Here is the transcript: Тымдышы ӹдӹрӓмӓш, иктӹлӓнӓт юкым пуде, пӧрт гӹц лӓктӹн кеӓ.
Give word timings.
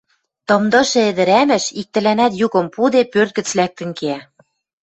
Тымдышы 0.47 0.99
ӹдӹрӓмӓш, 1.11 1.65
иктӹлӓнӓт 1.81 2.33
юкым 2.45 2.65
пуде, 2.73 3.01
пӧрт 3.11 3.31
гӹц 3.37 3.47
лӓктӹн 3.57 3.89
кеӓ. 3.97 4.19